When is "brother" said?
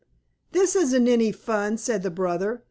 2.09-2.59